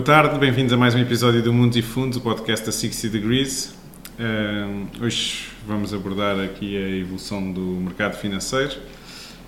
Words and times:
Boa 0.00 0.22
tarde, 0.22 0.38
bem-vindos 0.38 0.72
a 0.72 0.78
mais 0.78 0.94
um 0.94 0.98
episódio 0.98 1.42
do 1.42 1.52
Mundos 1.52 1.76
e 1.76 1.82
Fundos, 1.82 2.16
o 2.16 2.22
podcast 2.22 2.64
da 2.64 2.72
60 2.72 3.10
Degrees. 3.10 3.74
Uh, 4.18 5.04
hoje 5.04 5.48
vamos 5.66 5.92
abordar 5.92 6.40
aqui 6.40 6.74
a 6.74 6.88
evolução 6.88 7.52
do 7.52 7.60
mercado 7.60 8.16
financeiro, 8.16 8.78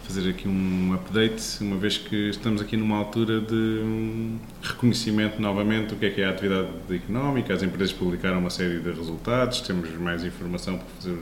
fazer 0.06 0.28
aqui 0.28 0.46
um 0.46 0.92
update, 0.92 1.42
uma 1.62 1.78
vez 1.78 1.96
que 1.96 2.28
estamos 2.28 2.60
aqui 2.60 2.76
numa 2.76 2.98
altura 2.98 3.40
de 3.40 3.54
um 3.54 4.38
reconhecimento 4.62 5.40
novamente 5.40 5.88
do 5.88 5.96
que 5.96 6.04
é 6.04 6.10
que 6.10 6.20
é 6.20 6.26
a 6.26 6.30
atividade 6.30 6.68
económica, 6.90 7.54
as 7.54 7.62
empresas 7.62 7.94
publicaram 7.94 8.38
uma 8.38 8.50
série 8.50 8.78
de 8.78 8.90
resultados, 8.90 9.62
temos 9.62 9.88
mais 9.98 10.22
informação 10.22 10.76
para, 10.76 10.86
fazer, 10.98 11.18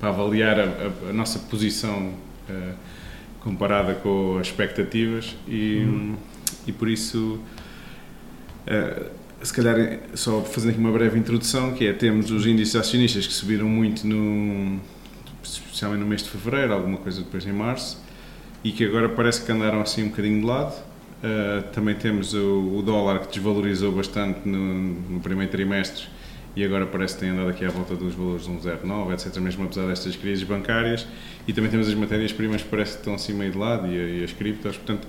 para 0.00 0.08
avaliar 0.08 0.58
a, 0.58 0.64
a, 0.64 1.10
a 1.10 1.12
nossa 1.12 1.38
posição 1.38 2.12
uh, 2.50 2.74
comparada 3.38 3.94
com 3.94 4.36
as 4.36 4.48
expectativas 4.48 5.36
e, 5.46 5.86
hum. 5.86 6.16
e 6.66 6.72
por 6.72 6.88
isso 6.88 7.40
se 9.42 9.52
calhar, 9.52 10.00
só 10.14 10.42
fazendo 10.42 10.70
aqui 10.70 10.78
uma 10.78 10.92
breve 10.92 11.18
introdução, 11.18 11.72
que 11.72 11.86
é, 11.86 11.92
temos 11.92 12.30
os 12.30 12.46
índices 12.46 12.74
acionistas 12.74 13.26
que 13.26 13.32
subiram 13.32 13.68
muito, 13.68 14.06
no, 14.06 14.80
especialmente 15.42 16.00
no 16.00 16.06
mês 16.06 16.22
de 16.22 16.30
Fevereiro, 16.30 16.72
alguma 16.72 16.98
coisa 16.98 17.22
depois 17.22 17.46
em 17.46 17.52
Março, 17.52 18.02
e 18.64 18.72
que 18.72 18.84
agora 18.84 19.08
parece 19.08 19.44
que 19.44 19.52
andaram 19.52 19.80
assim 19.80 20.04
um 20.04 20.08
bocadinho 20.08 20.40
de 20.40 20.46
lado. 20.46 20.74
Uh, 21.18 21.62
também 21.72 21.96
temos 21.96 22.32
o, 22.32 22.76
o, 22.76 22.82
dólar 22.82 23.20
que 23.20 23.34
desvalorizou 23.34 23.90
bastante 23.90 24.48
no, 24.48 24.74
no, 24.84 25.20
primeiro 25.20 25.50
trimestre 25.50 26.04
e 26.54 26.64
agora 26.64 26.86
parece 26.86 27.14
que 27.14 27.20
tem 27.20 27.30
andado 27.30 27.48
aqui 27.48 27.64
à 27.64 27.70
volta 27.70 27.96
dos 27.96 28.14
valores 28.14 28.44
de 28.44 28.50
1,09, 28.52 29.14
etc., 29.14 29.36
mesmo 29.38 29.64
apesar 29.64 29.88
destas 29.88 30.14
crises 30.14 30.44
bancárias. 30.44 31.06
E 31.46 31.52
também 31.52 31.70
temos 31.70 31.88
as 31.88 31.94
matérias-primas 31.94 32.62
que 32.62 32.68
parece 32.68 32.92
que 32.92 32.98
estão 32.98 33.14
assim 33.14 33.32
meio 33.32 33.50
de 33.50 33.58
lado 33.58 33.88
e, 33.88 34.20
e 34.20 34.24
as 34.24 34.32
criptos, 34.32 34.76
portanto 34.76 35.08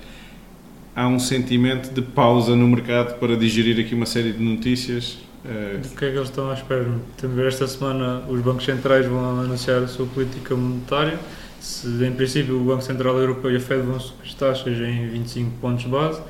há 0.96 1.08
um 1.08 1.20
sentimento 1.20 1.94
de 1.94 2.02
pausa 2.02 2.56
no 2.56 2.68
mercado 2.68 3.20
para 3.20 3.36
digerir 3.36 3.84
aqui 3.84 3.96
uma 3.96 4.06
série 4.06 4.32
de 4.34 4.44
notícias. 4.44 5.18
Eh, 5.46 5.80
o 5.84 5.96
que 5.96 6.06
é 6.06 6.12
que 6.12 6.18
eles 6.18 6.30
estão 6.30 6.50
à 6.50 6.54
espera? 6.54 6.86
Também 7.18 7.46
esta 7.46 7.68
semana 7.68 8.24
os 8.28 8.42
bancos 8.42 8.66
centrais 8.66 9.06
vão 9.06 9.42
anunciar 9.42 9.84
a 9.84 9.88
sua 9.88 10.06
política 10.06 10.56
monetária. 10.56 11.20
Se, 11.60 11.88
em 12.06 12.12
princípio 12.12 12.60
o 12.60 12.64
Banco 12.64 12.82
Central 12.82 13.18
Europeu 13.18 13.52
e 13.52 13.58
a 13.58 13.60
Fed 13.60 13.82
vão 13.82 14.00
subir 14.00 14.24
as 14.24 14.34
taxas 14.34 14.78
em 14.78 15.08
25 15.10 15.52
pontos 15.60 15.86
base 15.86 16.22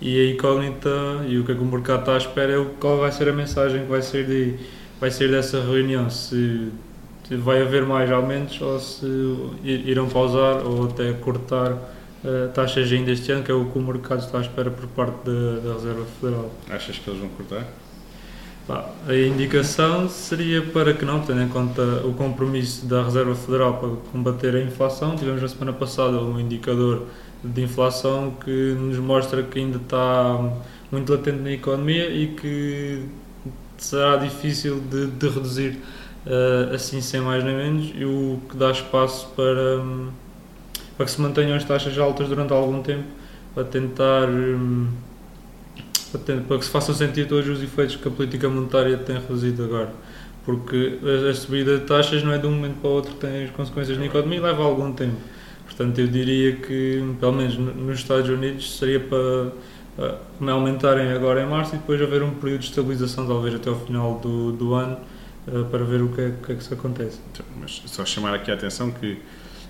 e 0.00 0.20
a 0.20 0.32
incógnita 0.32 1.24
e 1.26 1.38
o 1.38 1.44
que 1.44 1.52
é 1.52 1.54
que 1.54 1.60
o 1.62 1.64
mercado 1.64 2.00
está 2.00 2.14
à 2.14 2.18
espera 2.18 2.60
é 2.60 2.66
qual 2.78 2.98
vai 2.98 3.10
ser 3.10 3.28
a 3.28 3.32
mensagem 3.32 3.82
que 3.82 3.90
vai 3.90 4.02
sair, 4.02 4.26
de, 4.26 4.54
vai 5.00 5.10
sair 5.10 5.30
dessa 5.30 5.60
reunião. 5.60 6.10
Se 6.10 6.70
vai 7.30 7.62
haver 7.62 7.86
mais 7.86 8.10
aumentos 8.10 8.60
ou 8.60 8.78
se 8.78 9.06
irão 9.64 10.08
pausar 10.08 10.66
ou 10.66 10.84
até 10.84 11.12
cortar 11.14 11.78
uh, 12.24 12.48
taxas 12.52 12.90
ainda 12.90 13.10
este 13.10 13.30
ano, 13.32 13.44
que 13.44 13.50
é 13.50 13.54
o 13.54 13.66
que 13.66 13.78
o 13.78 13.82
mercado 13.82 14.20
está 14.20 14.38
à 14.38 14.40
espera 14.40 14.70
por 14.70 14.86
parte 14.88 15.24
da, 15.24 15.60
da 15.60 15.74
Reserva 15.74 16.04
Federal. 16.20 16.50
Achas 16.70 16.98
que 16.98 17.08
eles 17.08 17.20
vão 17.20 17.28
cortar? 17.30 17.66
a 18.66 19.14
indicação 19.14 20.08
seria 20.08 20.62
para 20.62 20.94
que 20.94 21.04
não, 21.04 21.20
tendo 21.20 21.42
em 21.42 21.48
conta 21.48 21.82
o 22.04 22.14
compromisso 22.14 22.86
da 22.86 23.02
Reserva 23.02 23.34
Federal 23.34 23.74
para 23.74 23.90
combater 24.10 24.56
a 24.56 24.60
inflação. 24.60 25.16
Tivemos 25.16 25.42
na 25.42 25.48
semana 25.48 25.72
passada 25.74 26.18
um 26.18 26.40
indicador 26.40 27.02
de 27.42 27.62
inflação 27.62 28.32
que 28.42 28.74
nos 28.78 28.96
mostra 28.98 29.42
que 29.42 29.58
ainda 29.58 29.76
está 29.76 30.50
muito 30.90 31.12
latente 31.12 31.40
na 31.40 31.52
economia 31.52 32.08
e 32.08 32.28
que 32.28 33.04
será 33.76 34.16
difícil 34.16 34.80
de, 34.80 35.08
de 35.08 35.28
reduzir 35.28 35.78
uh, 36.26 36.74
assim 36.74 37.02
sem 37.02 37.20
mais 37.20 37.44
nem 37.44 37.54
menos 37.54 37.92
e 37.94 38.04
o 38.04 38.40
que 38.48 38.56
dá 38.56 38.70
espaço 38.70 39.28
para. 39.36 39.78
Um, 39.78 40.23
para 40.96 41.06
que 41.06 41.12
se 41.12 41.20
mantenham 41.20 41.56
as 41.56 41.64
taxas 41.64 41.96
altas 41.98 42.28
durante 42.28 42.52
algum 42.52 42.82
tempo, 42.82 43.04
para 43.54 43.64
tentar 43.64 44.28
hum, 44.28 44.88
para, 46.18 46.58
que 46.58 46.64
se 46.64 46.70
façam 46.70 46.94
sentir 46.94 47.26
todos 47.26 47.48
os 47.48 47.62
efeitos 47.62 47.96
que 47.96 48.06
a 48.06 48.10
política 48.10 48.48
monetária 48.48 48.96
tem 48.96 49.16
reduzido 49.16 49.64
agora. 49.64 49.92
Porque 50.44 50.98
a, 51.30 51.34
subida 51.34 51.78
de 51.78 51.84
taxas 51.84 52.22
não 52.22 52.32
é 52.32 52.38
de 52.38 52.46
um 52.46 52.52
momento 52.52 52.80
para 52.80 52.90
o 52.90 52.92
outro 52.92 53.14
tem 53.14 53.44
as 53.44 53.50
consequências 53.50 53.96
na 53.98 54.06
economia 54.06 54.38
e 54.38 54.42
leva 54.42 54.62
algum 54.62 54.92
tempo. 54.92 55.16
Portanto, 55.64 55.98
eu 55.98 56.06
diria 56.06 56.56
que, 56.56 57.02
pelo 57.18 57.32
menos 57.32 57.56
nos 57.56 57.98
Estados 57.98 58.28
Unidos, 58.28 58.78
seria 58.78 59.00
para 59.00 59.16
uh, 59.18 60.50
aumentarem 60.50 61.10
agora 61.10 61.42
em 61.42 61.46
março 61.46 61.74
e 61.74 61.78
depois 61.78 62.00
haver 62.00 62.22
um 62.22 62.30
período 62.34 62.60
de 62.60 62.66
estabilização, 62.66 63.26
talvez 63.26 63.54
até 63.54 63.70
ao 63.70 63.80
final 63.80 64.18
do, 64.18 64.52
do 64.52 64.74
ano, 64.74 64.98
uh, 65.48 65.64
para 65.64 65.82
ver 65.82 66.02
o 66.02 66.08
que 66.10 66.20
é, 66.20 66.34
que, 66.44 66.52
é 66.52 66.54
que 66.54 66.62
se 66.62 66.74
acontece. 66.74 67.18
Mas 67.60 67.82
só 67.86 68.04
chamar 68.04 68.34
aqui 68.34 68.50
a 68.50 68.54
atenção 68.54 68.90
que 68.90 69.18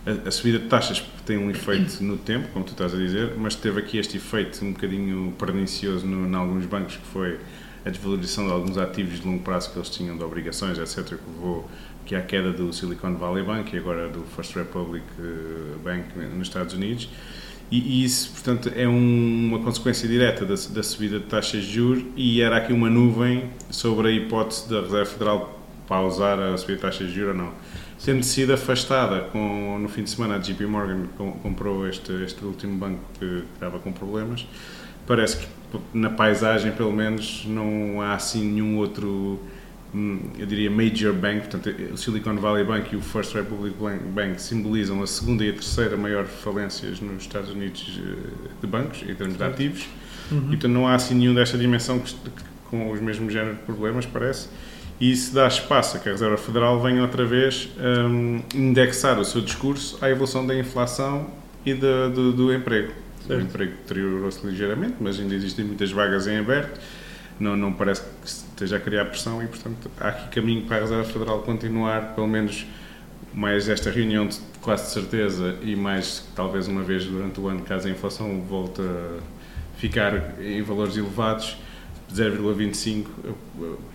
a, 0.06 0.28
a, 0.28 0.30
subida 0.30 0.58
de 0.58 0.66
taxas 0.66 1.02
tem 1.24 1.38
um 1.38 1.50
efeito 1.50 2.02
no 2.02 2.16
tempo, 2.16 2.48
como 2.52 2.64
tu 2.64 2.72
estás 2.72 2.94
a 2.94 2.96
dizer, 2.96 3.34
mas 3.36 3.54
teve 3.54 3.80
aqui 3.80 3.98
este 3.98 4.18
efeito 4.18 4.62
um 4.64 4.72
bocadinho 4.72 5.32
pernicioso 5.38 6.06
em 6.06 6.34
alguns 6.34 6.66
bancos, 6.66 6.96
que 6.96 7.06
foi 7.06 7.38
a 7.84 7.90
desvalorização 7.90 8.46
de 8.46 8.52
alguns 8.52 8.78
ativos 8.78 9.20
de 9.20 9.26
longo 9.26 9.42
prazo 9.42 9.70
que 9.70 9.78
eles 9.78 9.90
tinham 9.90 10.16
de 10.16 10.24
obrigações, 10.24 10.78
etc., 10.78 11.18
que 11.18 11.30
levou 11.36 11.68
que 12.04 12.14
à 12.14 12.20
queda 12.20 12.52
do 12.52 12.72
Silicon 12.72 13.14
Valley 13.14 13.42
Bank 13.42 13.74
e 13.74 13.78
agora 13.78 14.08
do 14.08 14.24
First 14.36 14.54
Republic 14.56 15.04
eh, 15.18 15.22
Bank 15.82 16.18
nos 16.18 16.48
Estados 16.48 16.74
Unidos. 16.74 17.08
E, 17.70 17.78
e 17.78 18.04
isso, 18.04 18.30
portanto, 18.32 18.70
é 18.76 18.86
um, 18.86 19.48
uma 19.48 19.58
consequência 19.60 20.06
direta 20.06 20.44
da, 20.44 20.54
da, 20.54 20.82
subida 20.82 21.18
de 21.18 21.24
taxas 21.24 21.64
de 21.64 21.72
juros 21.72 22.04
e 22.14 22.42
era 22.42 22.58
aqui 22.58 22.74
uma 22.74 22.90
nuvem 22.90 23.44
sobre 23.70 24.08
a 24.08 24.10
hipótese 24.10 24.68
da 24.68 24.82
Reserva 24.82 25.06
Federal 25.06 25.60
pausar 25.88 26.38
a 26.38 26.56
subida 26.58 26.76
de 26.76 26.82
taxas 26.82 27.08
de 27.08 27.14
juros 27.14 27.30
ou 27.30 27.42
não 27.42 27.52
tendo 28.04 28.22
sido 28.22 28.52
afastada 28.52 29.22
com, 29.32 29.78
no 29.78 29.88
fim 29.88 30.02
de 30.04 30.10
semana 30.10 30.36
a 30.36 30.38
JP 30.38 30.66
Morgan 30.66 31.06
comprou 31.42 31.88
este, 31.88 32.12
este 32.22 32.44
último 32.44 32.76
banco 32.76 33.00
que 33.18 33.44
estava 33.54 33.78
com 33.78 33.92
problemas 33.92 34.46
parece 35.06 35.38
que 35.38 35.46
na 35.92 36.10
paisagem 36.10 36.72
pelo 36.72 36.92
menos 36.92 37.44
não 37.46 38.00
há 38.00 38.14
assim 38.14 38.44
nenhum 38.44 38.76
outro 38.76 39.40
hum, 39.94 40.20
eu 40.38 40.46
diria 40.46 40.70
major 40.70 41.12
bank, 41.12 41.48
portanto 41.48 41.74
o 41.92 41.96
Silicon 41.96 42.36
Valley 42.36 42.64
Bank 42.64 42.94
e 42.94 42.96
o 42.96 43.00
First 43.00 43.34
Republic 43.34 43.76
Bank 44.14 44.40
simbolizam 44.40 45.02
a 45.02 45.06
segunda 45.06 45.44
e 45.44 45.50
a 45.50 45.52
terceira 45.52 45.96
maior 45.96 46.26
falências 46.26 47.00
nos 47.00 47.22
Estados 47.22 47.50
Unidos 47.50 48.00
eh, 48.02 48.48
de 48.60 48.66
bancos 48.66 49.02
em 49.02 49.14
termos 49.14 49.36
de 49.36 49.44
ativos. 49.44 49.86
Uhum. 50.30 50.38
e 50.38 50.46
portanto 50.48 50.72
não 50.72 50.88
há 50.88 50.94
assim 50.94 51.14
nenhum 51.14 51.34
desta 51.34 51.58
dimensão 51.58 51.98
que, 51.98 52.14
com 52.70 52.90
os 52.90 52.98
mesmos 52.98 53.30
géneros 53.30 53.58
de 53.58 53.64
problemas 53.64 54.06
parece 54.06 54.48
e 55.00 55.10
isso 55.10 55.34
dá 55.34 55.46
espaço 55.48 55.96
a 55.96 56.00
que 56.00 56.08
a 56.08 56.12
Reserva 56.12 56.36
Federal 56.36 56.80
venha 56.80 57.02
outra 57.02 57.24
vez 57.24 57.68
um, 57.78 58.40
indexar 58.54 59.18
o 59.18 59.24
seu 59.24 59.40
discurso 59.40 59.98
à 60.00 60.08
evolução 60.08 60.46
da 60.46 60.54
inflação 60.54 61.30
e 61.66 61.74
de, 61.74 62.08
do, 62.10 62.32
do 62.32 62.54
emprego. 62.54 62.92
Certo. 63.26 63.40
O 63.40 63.42
emprego 63.42 63.72
deteriorou-se 63.72 64.46
ligeiramente, 64.46 64.96
mas 65.00 65.18
ainda 65.18 65.34
existem 65.34 65.64
muitas 65.64 65.90
vagas 65.90 66.26
em 66.26 66.38
aberto, 66.38 66.78
não, 67.40 67.56
não 67.56 67.72
parece 67.72 68.02
que 68.02 68.26
esteja 68.26 68.76
a 68.76 68.80
criar 68.80 69.06
pressão 69.06 69.42
e, 69.42 69.46
portanto, 69.46 69.90
há 70.00 70.08
aqui 70.08 70.28
caminho 70.28 70.62
para 70.66 70.76
a 70.76 70.80
Reserva 70.80 71.04
Federal 71.04 71.40
continuar, 71.40 72.14
pelo 72.14 72.28
menos 72.28 72.66
mais 73.32 73.68
esta 73.68 73.90
reunião 73.90 74.28
de 74.28 74.38
quase 74.60 74.92
certeza 74.92 75.56
e 75.62 75.74
mais 75.74 76.24
talvez 76.36 76.68
uma 76.68 76.82
vez 76.82 77.04
durante 77.04 77.40
o 77.40 77.48
ano, 77.48 77.62
caso 77.62 77.88
a 77.88 77.90
inflação 77.90 78.40
volte 78.42 78.80
a 78.80 79.18
ficar 79.76 80.40
em 80.40 80.62
valores 80.62 80.96
elevados, 80.96 81.56
0,25 82.14 83.06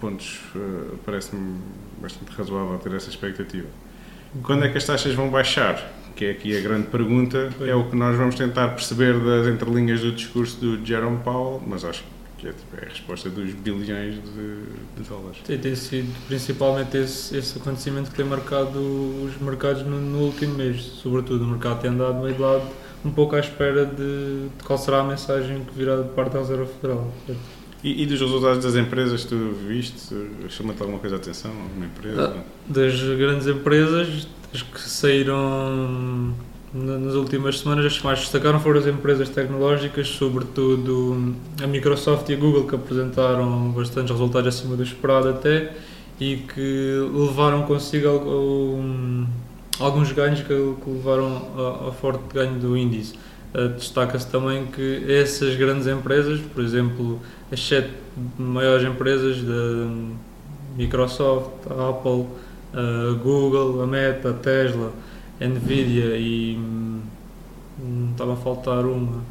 pontos 0.01 0.41
uh, 0.55 0.97
parece-me 1.05 1.57
bastante 2.01 2.31
razoável 2.31 2.77
ter 2.79 2.93
essa 2.93 3.09
expectativa. 3.09 3.67
Quando 4.43 4.65
é 4.65 4.69
que 4.69 4.77
as 4.77 4.85
taxas 4.85 5.13
vão 5.15 5.29
baixar? 5.29 5.91
Que 6.15 6.25
é 6.25 6.31
aqui 6.31 6.57
a 6.57 6.61
grande 6.61 6.87
pergunta, 6.87 7.49
é 7.61 7.73
o 7.73 7.89
que 7.89 7.95
nós 7.95 8.17
vamos 8.17 8.35
tentar 8.35 8.69
perceber 8.69 9.17
das 9.19 9.47
entrelinhas 9.47 10.01
do 10.01 10.11
discurso 10.11 10.57
do 10.57 10.85
Jerome 10.85 11.19
Powell, 11.23 11.63
mas 11.65 11.85
acho 11.85 12.03
que 12.37 12.47
é, 12.47 12.51
tipo, 12.51 12.77
é 12.77 12.85
a 12.85 12.89
resposta 12.89 13.29
dos 13.29 13.53
bilhões 13.53 14.15
de, 14.15 14.63
de 14.97 15.09
dólares. 15.09 15.39
Tem, 15.45 15.57
tem, 15.57 15.75
sido 15.75 16.13
principalmente 16.27 16.97
esse, 16.97 17.37
esse 17.37 17.57
acontecimento 17.57 18.11
que 18.11 18.17
tem 18.17 18.25
marcado 18.25 18.79
os 18.79 19.37
mercados 19.41 19.83
no, 19.83 19.99
no 19.99 20.19
último 20.25 20.55
mês, 20.55 20.81
sobretudo 20.81 21.43
o 21.43 21.47
mercado 21.47 21.81
tem 21.81 21.89
andado 21.89 22.21
meio 22.21 22.35
de 22.35 22.41
lado 22.41 22.67
um 23.03 23.11
pouco 23.11 23.35
à 23.35 23.39
espera 23.39 23.85
de, 23.85 24.49
de 24.57 24.63
qual 24.65 24.77
será 24.77 24.99
a 24.99 25.03
mensagem 25.03 25.63
que 25.63 25.73
virá 25.73 26.01
de 26.01 26.09
parte 26.09 26.33
da 26.33 26.39
Reserva 26.39 26.65
Federal. 26.65 27.11
Certo? 27.25 27.58
E, 27.83 28.03
e, 28.03 28.05
dos 28.05 28.19
resultados 28.19 28.63
das 28.63 28.75
empresas 28.75 29.23
tu 29.23 29.53
viste, 29.65 30.13
chama-te 30.49 30.81
alguma 30.81 30.99
coisa 30.99 31.15
a 31.15 31.19
atenção? 31.19 31.51
Alguma 31.51 31.85
empresa? 31.85 32.35
Ah, 32.37 32.43
das 32.67 32.99
grandes 32.99 33.47
empresas, 33.47 34.27
as 34.53 34.61
que 34.61 34.81
saíram 34.81 36.35
nas 36.73 37.15
últimas 37.15 37.59
semanas, 37.59 37.85
as 37.85 37.97
que 37.97 38.05
mais 38.05 38.19
destacaram 38.19 38.59
foram 38.59 38.79
as 38.79 38.87
empresas 38.87 39.29
tecnológicas, 39.29 40.07
sobretudo 40.09 41.33
a 41.63 41.67
Microsoft 41.67 42.29
e 42.29 42.33
a 42.33 42.35
Google, 42.35 42.67
que 42.67 42.75
apresentaram 42.75 43.71
bastantes 43.71 44.11
resultados 44.11 44.55
acima 44.55 44.75
do 44.75 44.83
esperado 44.83 45.29
até 45.29 45.71
e 46.19 46.37
que 46.37 47.09
levaram 47.13 47.63
consigo 47.63 48.09
alguns 49.79 50.11
ganhos 50.11 50.41
que, 50.41 50.53
levaram 50.53 51.47
ao 51.55 51.93
forte 51.93 52.21
ganho 52.33 52.59
do 52.59 52.77
índice. 52.77 53.13
Uh, 53.53 53.69
Destaca-se 53.69 54.27
também 54.29 54.67
que 54.67 55.11
essas 55.11 55.55
grandes 55.55 55.87
empresas, 55.87 56.39
por 56.39 56.63
exemplo, 56.63 57.19
as 57.51 57.59
sete 57.59 57.89
maiores 58.37 58.87
empresas 58.87 59.41
da 59.41 59.87
Microsoft, 60.77 61.65
a 61.69 61.89
Apple, 61.89 62.25
a 62.73 63.13
Google, 63.13 63.81
a 63.81 63.87
Meta, 63.87 64.29
a 64.29 64.33
Tesla, 64.33 64.91
a 65.41 65.45
Nvidia 65.45 66.15
e 66.15 66.57
hum, 66.57 67.01
estava 68.11 68.33
a 68.33 68.37
faltar 68.37 68.85
uma. 68.85 69.23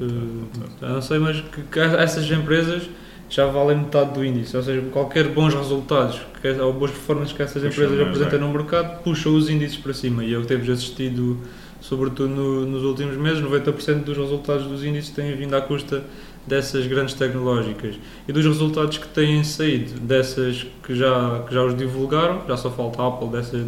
Uh, 0.00 0.46
não 0.80 1.02
sei, 1.02 1.18
mas 1.18 1.40
que, 1.40 1.62
que 1.62 1.80
essas 1.80 2.30
empresas 2.30 2.88
já 3.28 3.46
valem 3.46 3.78
metade 3.78 4.14
do 4.14 4.24
índice, 4.24 4.56
ou 4.56 4.62
seja, 4.62 4.80
qualquer 4.92 5.28
bons 5.28 5.52
resultados 5.52 6.20
que, 6.40 6.48
ou 6.60 6.72
boas 6.72 6.90
performances 6.90 7.32
que 7.32 7.42
essas 7.42 7.62
Puxa, 7.62 7.82
empresas 7.84 8.06
apresentam 8.06 8.38
no 8.40 8.52
mercado 8.52 9.02
puxam 9.02 9.34
os 9.34 9.48
índices 9.50 9.76
para 9.76 9.92
cima. 9.92 10.24
E 10.24 10.32
é 10.32 10.38
o 10.38 10.42
que 10.42 10.48
temos 10.48 10.68
assistido 10.68 11.38
sobretudo 11.80 12.28
no, 12.28 12.66
nos 12.66 12.82
últimos 12.82 13.16
meses, 13.16 13.42
90% 13.42 14.04
dos 14.04 14.16
resultados 14.16 14.66
dos 14.66 14.84
índices 14.84 15.10
têm 15.10 15.34
vindo 15.34 15.54
à 15.54 15.60
custa 15.60 16.04
dessas 16.46 16.86
grandes 16.86 17.14
tecnológicas 17.14 17.96
e 18.28 18.32
dos 18.32 18.44
resultados 18.44 18.98
que 18.98 19.08
têm 19.08 19.42
saído 19.42 19.98
dessas 20.00 20.66
que 20.84 20.94
já, 20.94 21.42
que 21.46 21.52
já 21.52 21.64
os 21.64 21.76
divulgaram, 21.76 22.42
já 22.46 22.56
só 22.56 22.70
falta 22.70 23.02
a 23.02 23.08
Apple 23.08 23.28
dessas, 23.28 23.66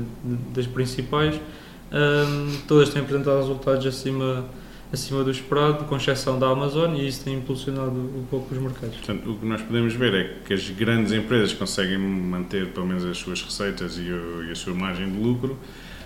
das 0.54 0.66
principais, 0.66 1.34
um, 1.92 2.56
todas 2.68 2.90
têm 2.90 3.02
apresentado 3.02 3.38
resultados 3.38 3.84
acima 3.86 4.44
acima 4.92 5.22
do 5.22 5.30
esperado, 5.30 5.84
com 5.84 5.96
exceção 5.96 6.38
da 6.38 6.48
Amazon, 6.48 6.94
e 6.96 7.06
isso 7.06 7.24
tem 7.24 7.34
impulsionado 7.34 7.90
um 7.90 8.24
pouco 8.30 8.54
os 8.54 8.60
mercados. 8.60 8.96
Portanto, 8.96 9.30
o 9.30 9.36
que 9.36 9.46
nós 9.46 9.60
podemos 9.60 9.92
ver 9.94 10.14
é 10.14 10.36
que 10.46 10.54
as 10.54 10.68
grandes 10.70 11.12
empresas 11.12 11.52
conseguem 11.52 11.98
manter 11.98 12.68
pelo 12.68 12.86
menos 12.86 13.04
as 13.04 13.18
suas 13.18 13.42
receitas 13.42 13.98
e, 13.98 14.10
o, 14.10 14.44
e 14.44 14.50
a 14.50 14.54
sua 14.54 14.74
margem 14.74 15.10
de 15.10 15.18
lucro, 15.18 15.58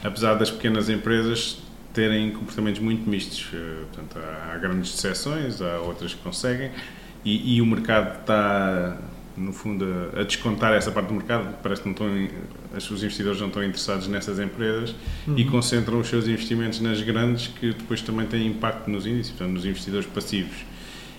apesar 0.02 0.34
das 0.34 0.50
pequenas 0.50 0.88
empresas 0.88 1.58
terem 1.92 2.30
comportamentos 2.32 2.80
muito 2.80 3.08
mistos. 3.08 3.48
Eh, 3.52 3.84
portanto, 3.92 4.18
há, 4.18 4.56
grandes 4.58 4.94
exceções, 4.94 5.60
há 5.60 5.78
outras 5.78 6.14
que 6.14 6.20
conseguem, 6.22 6.70
e, 7.24 7.56
e 7.56 7.62
o 7.62 7.66
mercado 7.66 8.20
está 8.20 8.98
no 9.36 9.52
fundo, 9.52 9.86
a, 10.16 10.22
descontar 10.24 10.72
essa 10.74 10.90
parte 10.90 11.08
do 11.08 11.14
mercado. 11.14 11.56
Parece 11.62 11.82
que 11.82 11.88
não 11.88 11.92
estão, 11.92 12.88
os 12.94 13.02
investidores 13.02 13.40
não 13.40 13.48
estão 13.48 13.62
interessados 13.62 14.08
nessas 14.08 14.38
empresas 14.38 14.94
uhum. 15.26 15.38
e 15.38 15.44
concentram 15.44 16.00
os 16.00 16.08
seus 16.08 16.26
investimentos 16.28 16.80
nas 16.80 17.00
grandes, 17.02 17.48
que 17.48 17.72
depois 17.72 18.02
também 18.02 18.26
têm 18.26 18.46
impacto 18.46 18.90
nos 18.90 19.06
índices, 19.06 19.30
portanto, 19.30 19.54
nos 19.54 19.64
investidores 19.64 20.06
passivos. 20.06 20.56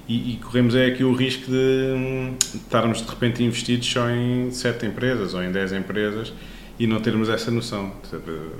E, 0.07 0.33
e, 0.33 0.37
corremos 0.37 0.75
é 0.75 0.87
aqui 0.87 1.03
o 1.03 1.13
risco 1.13 1.49
de, 1.49 1.93
hum, 1.95 2.35
estarmos 2.39 3.01
de 3.01 3.09
repente 3.09 3.41
investidos 3.41 3.87
só 3.87 4.09
em 4.09 4.51
sete 4.51 4.85
empresas 4.85 5.33
ou 5.33 5.41
em 5.41 5.49
10 5.49 5.71
empresas 5.73 6.33
e 6.77 6.85
não 6.85 6.99
termos 6.99 7.29
essa 7.29 7.49
noção. 7.49 7.93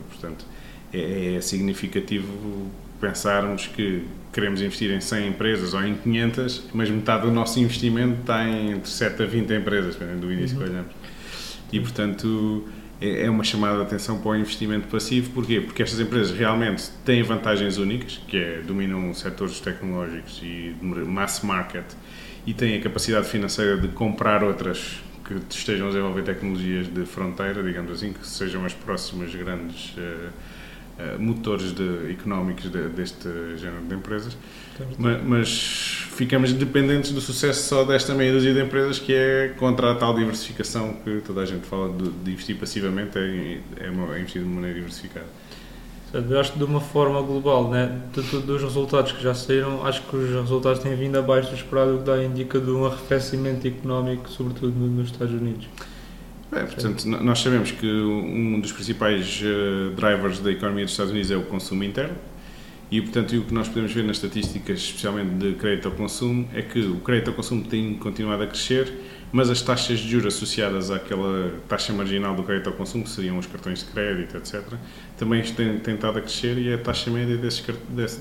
Portanto, 0.10 0.46
é, 0.94 1.36
é 1.36 1.42
significativo 1.42 2.72
pensarmos 3.02 3.68
que 3.68 4.06
queremos 4.32 4.62
investir 4.62 4.92
em 4.92 5.02
100 5.02 5.28
empresas 5.28 5.74
ou 5.74 5.84
em 5.84 5.96
500, 5.96 6.70
mas 6.74 6.90
metade 6.90 7.24
do 7.24 7.32
nosso 7.32 7.60
investimento 7.60 8.22
está 8.22 8.48
entre 8.48 8.90
7 8.90 9.24
a 9.24 9.26
20 9.26 9.54
empresas, 9.54 9.96
dependendo 9.96 10.28
do 10.28 10.34
índice 10.34 10.54
uhum. 10.56 10.60
que 10.60 10.70
olhamos. 10.70 10.92
E, 11.72 11.80
portanto, 11.80 12.68
é, 13.02 13.26
é 13.26 13.30
uma 13.30 13.44
chamada 13.44 13.78
de 13.78 13.84
atenção 13.84 14.20
para 14.20 14.32
o 14.32 14.36
investimento 14.36 14.88
passivo. 14.88 15.32
Porquê? 15.32 15.62
Porque 15.62 15.84
estas 15.84 16.00
empresas 16.00 16.36
realmente 16.36 16.90
têm 17.04 17.22
vantagens 17.22 17.78
únicas, 17.78 18.22
que 18.28 18.38
é, 18.38 18.62
dominam 18.66 19.14
setores 19.14 19.60
tecnológicos 19.60 20.42
e 20.42 20.76
mass 20.82 21.42
market, 21.42 21.86
e 22.46 22.54
têm 22.54 22.78
a 22.78 22.82
capacidade 22.82 23.28
financeira 23.28 23.78
de 23.78 23.90
comprar 23.90 24.44
outras 24.44 25.02
que 25.26 25.36
estejam 25.50 25.88
a 25.88 25.90
desenvolver 25.90 26.24
tecnologias 26.24 26.88
de 26.88 27.06
fronteira, 27.06 27.64
digamos 27.64 27.92
assim, 27.92 28.12
que 28.14 28.26
sejam 28.26 28.66
as 28.66 28.74
próximas 28.74 29.34
grandes... 29.36 29.96
Uh, 29.98 30.53
uh, 31.00 31.22
motores 31.22 31.74
de, 31.74 32.12
económicos 32.12 32.72
de, 32.72 32.90
deste 32.90 33.28
género 33.58 33.84
de 33.88 33.96
empresas, 33.96 34.38
mas, 34.98 35.24
mas, 35.24 36.08
ficamos 36.16 36.52
dependentes 36.54 37.12
do 37.12 37.22
sucesso 37.22 37.68
só 37.68 37.84
desta 37.84 38.14
meia 38.14 38.32
dúzia 38.32 38.54
de 38.54 38.62
empresas 38.62 39.00
que 39.00 39.14
é 39.14 39.54
contra 39.58 39.92
a 39.92 39.96
tal 39.96 40.14
diversificação 40.16 40.94
que 41.04 41.22
toda 41.22 41.42
a 41.42 41.46
gente 41.46 41.66
fala 41.66 41.90
de, 41.90 42.10
de 42.10 42.32
investir 42.32 42.56
passivamente, 42.58 43.18
é, 43.18 43.60
é, 43.80 43.90
uma, 43.90 44.16
é 44.16 44.20
investir 44.20 44.42
de 44.42 44.48
maneira 44.48 44.76
diversificada. 44.76 45.28
Eu 46.14 46.40
acho 46.40 46.52
que 46.52 46.60
de 46.60 46.64
uma 46.64 46.80
forma 46.80 47.20
global, 47.24 47.72
né, 47.72 48.00
de, 48.14 48.22
de, 48.22 48.38
dos 48.40 48.62
resultados 48.62 49.12
que 49.14 49.24
já 49.24 49.34
saíram, 49.34 49.84
acho 49.84 50.04
que 50.04 50.16
os 50.16 50.30
resultados 50.30 50.80
têm 50.80 50.96
vindo 50.96 51.18
abaixo 51.18 51.50
do 51.50 51.56
esperado, 51.56 51.96
o 51.96 51.98
que 52.00 52.04
dá 52.04 52.24
indica 52.24 52.60
de 52.60 52.70
um 52.70 52.86
arrefecimento 52.86 53.68
económico, 53.68 54.30
sobretudo 54.30 54.74
nos 54.80 55.10
Estados 55.10 55.34
Unidos. 55.34 55.68
É, 56.56 56.64
portanto, 56.64 57.06
nós 57.08 57.40
sabemos 57.40 57.72
que 57.72 57.88
um 57.88 58.60
dos 58.60 58.72
principais 58.72 59.42
uh, 59.42 59.96
drivers 59.96 60.40
da 60.40 60.52
economia 60.52 60.86
dos 60.86 60.94
Estados 60.94 61.12
Unidos 61.12 61.32
é 61.32 61.36
o 61.36 61.44
consumo 61.44 61.84
interno 61.84 62.16
e, 62.94 63.02
portanto, 63.02 63.36
o 63.36 63.42
que 63.44 63.54
nós 63.54 63.68
podemos 63.68 63.92
ver 63.92 64.04
nas 64.04 64.18
estatísticas, 64.18 64.78
especialmente 64.78 65.32
de 65.32 65.54
crédito 65.54 65.88
ao 65.88 65.96
consumo, 65.96 66.48
é 66.54 66.62
que 66.62 66.80
o 66.80 67.00
crédito 67.00 67.30
ao 67.30 67.34
consumo 67.34 67.64
tem 67.64 67.96
continuado 67.96 68.44
a 68.44 68.46
crescer, 68.46 68.94
mas 69.32 69.50
as 69.50 69.64
taxas 69.64 69.98
de 69.98 70.08
juros 70.08 70.36
associadas 70.36 70.92
àquela 70.92 71.54
taxa 71.68 71.92
marginal 71.92 72.36
do 72.36 72.44
crédito 72.44 72.68
ao 72.68 72.74
consumo, 72.74 73.04
que 73.04 73.10
seriam 73.10 73.40
os 73.40 73.48
cartões 73.48 73.80
de 73.80 73.86
crédito, 73.86 74.38
etc., 74.38 74.62
também 75.18 75.42
têm 75.42 75.80
tentado 75.80 76.20
a 76.20 76.22
crescer 76.22 76.56
e 76.60 76.72
a 76.72 76.78
taxa 76.78 77.10
média 77.10 77.36
desses, 77.36 77.66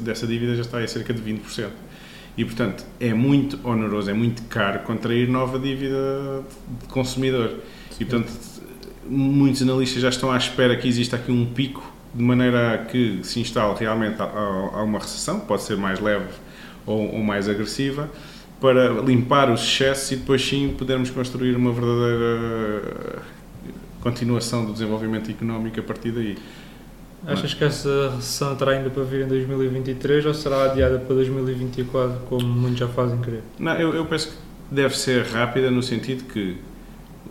dessa 0.01 0.27
dívida 0.27 0.55
já 0.55 0.63
está 0.63 0.79
a 0.79 0.89
cerca 0.89 1.13
de 1.13 1.21
20%. 1.21 1.69
E, 2.39 2.43
portanto, 2.43 2.83
é 2.99 3.13
muito 3.13 3.61
oneroso, 3.63 4.09
é 4.09 4.15
muito 4.15 4.43
caro 4.45 4.79
contrair 4.85 5.29
nova 5.29 5.59
dívida 5.59 6.43
de 6.81 6.89
consumidor. 6.89 7.59
E, 8.01 8.05
portanto, 8.05 8.33
muitos 9.07 9.63
analistas 9.63 10.03
já 10.03 10.09
estão 10.09 10.31
à 10.31 10.37
espera 10.37 10.77
que 10.77 10.89
exista 10.89 11.17
aqui 11.17 11.31
um 11.31 11.47
pico, 11.47 11.83
de 12.15 12.23
maneira 12.23 12.75
a 12.75 12.79
que 12.79 13.21
se 13.23 13.41
instale 13.41 13.75
realmente 13.79 14.21
a, 14.21 14.83
uma 14.83 14.99
recessão, 14.99 15.41
pode 15.41 15.63
ser 15.63 15.77
mais 15.77 15.99
leve 16.01 16.29
ou, 16.87 17.15
ou, 17.15 17.23
mais 17.23 17.49
agressiva, 17.49 18.11
para 18.61 18.89
limpar 18.89 19.51
os 19.51 19.63
excessos 19.63 20.13
e 20.13 20.17
depois 20.17 20.47
sim 20.47 20.75
podermos 20.77 21.11
construir 21.11 21.57
uma 21.57 21.73
verdadeira 21.73 23.23
continuação 24.01 24.65
do 24.65 24.73
desenvolvimento 24.73 25.31
económico 25.31 25.81
a 25.81 25.83
partir 25.83 26.11
daí. 26.11 26.37
Achas 27.25 27.55
que 27.55 27.63
essa 27.63 28.13
recessão 28.17 28.57
terá 28.57 28.73
ainda 28.73 28.91
para 28.91 29.05
vir 29.05 29.25
em 29.25 29.29
2023 29.29 30.27
ou 30.27 30.35
será 30.35 30.65
adiada 30.65 30.99
para 30.99 31.15
2024, 31.15 32.21
como 32.29 32.45
muitos 32.45 32.81
já 32.81 32.89
fazem 32.89 33.19
crer? 33.21 33.43
Não, 33.61 33.75
eu, 33.75 33.95
eu 33.95 34.05
penso 34.07 34.29
que 34.29 34.35
deve 34.75 34.97
ser 34.97 35.25
rápida 35.27 35.71
no 35.71 35.83
sentido 35.83 36.25
que 36.25 36.57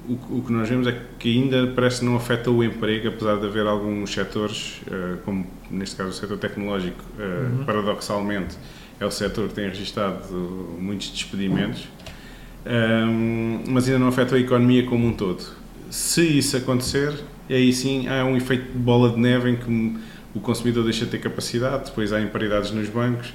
o, 0.07 0.37
o, 0.37 0.43
que 0.43 0.51
nós 0.51 0.67
vemos 0.67 0.87
é 0.87 0.99
que 1.19 1.37
ainda 1.37 1.67
parece 1.67 1.99
que 1.99 2.05
não 2.05 2.15
afeta 2.15 2.49
o 2.49 2.63
emprego, 2.63 3.09
apesar 3.09 3.37
de 3.37 3.45
haver 3.45 3.65
alguns 3.67 4.11
setores, 4.11 4.81
uh, 4.87 5.17
como 5.23 5.45
neste 5.69 5.95
caso 5.95 6.09
o 6.09 6.13
setor 6.13 6.37
tecnológico, 6.37 7.03
uh, 7.17 7.59
uhum. 7.59 7.65
paradoxalmente, 7.65 8.57
é 8.99 9.05
o 9.05 9.11
setor 9.11 9.47
que 9.47 9.55
tem 9.55 9.67
registrado 9.67 10.33
muitos 10.79 11.09
despedimentos, 11.09 11.87
um, 12.65 13.63
mas 13.67 13.87
ainda 13.87 13.99
não 13.99 14.07
afeta 14.07 14.35
a 14.35 14.39
economia 14.39 14.85
como 14.85 15.07
um 15.07 15.13
todo. 15.13 15.43
Se 15.89 16.21
isso 16.21 16.55
acontecer, 16.55 17.13
aí 17.49 17.73
sim 17.73 18.07
há 18.07 18.23
um 18.23 18.37
efeito 18.37 18.71
de 18.71 18.77
bola 18.77 19.09
de 19.09 19.19
neve 19.19 19.49
em 19.49 19.55
que 19.55 19.97
o 20.33 20.39
consumidor 20.39 20.83
deixa 20.83 21.05
de 21.05 21.11
ter 21.11 21.19
capacidade, 21.19 21.85
depois 21.85 22.13
há 22.13 22.21
imparidades 22.21 22.71
nos 22.71 22.87
bancos 22.87 23.33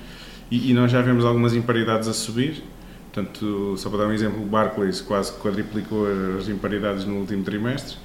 e, 0.50 0.70
e 0.70 0.74
nós 0.74 0.90
já 0.90 1.02
vemos 1.02 1.24
algumas 1.24 1.54
imparidades 1.54 2.08
a 2.08 2.14
subir 2.14 2.62
Portanto, 3.16 3.74
só 3.78 3.88
para 3.88 4.00
dar 4.00 4.08
um 4.08 4.12
exemplo, 4.12 4.42
o 4.42 4.44
Barclays 4.44 5.00
quase 5.00 5.32
quadriplicou 5.38 6.06
as 6.38 6.50
imparidades 6.50 7.06
no 7.06 7.14
último 7.14 7.42
trimestre. 7.42 7.96